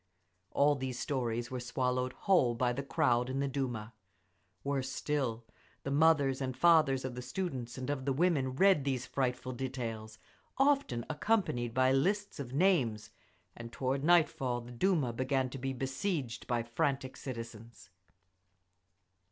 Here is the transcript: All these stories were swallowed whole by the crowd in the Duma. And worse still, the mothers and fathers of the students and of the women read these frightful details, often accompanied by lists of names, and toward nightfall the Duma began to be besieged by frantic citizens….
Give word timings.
All 0.49 0.73
these 0.73 0.97
stories 0.97 1.51
were 1.51 1.59
swallowed 1.59 2.13
whole 2.13 2.55
by 2.55 2.73
the 2.73 2.81
crowd 2.81 3.29
in 3.29 3.39
the 3.39 3.47
Duma. 3.47 3.93
And 3.93 3.93
worse 4.63 4.89
still, 4.89 5.45
the 5.83 5.91
mothers 5.91 6.41
and 6.41 6.57
fathers 6.57 7.05
of 7.05 7.13
the 7.13 7.21
students 7.21 7.77
and 7.77 7.87
of 7.87 8.05
the 8.05 8.11
women 8.11 8.55
read 8.55 8.83
these 8.83 9.05
frightful 9.05 9.51
details, 9.51 10.17
often 10.57 11.05
accompanied 11.07 11.75
by 11.75 11.91
lists 11.91 12.39
of 12.39 12.51
names, 12.51 13.11
and 13.55 13.71
toward 13.71 14.03
nightfall 14.03 14.61
the 14.61 14.71
Duma 14.71 15.13
began 15.13 15.51
to 15.51 15.59
be 15.59 15.71
besieged 15.71 16.47
by 16.47 16.63
frantic 16.63 17.15
citizens…. 17.15 17.91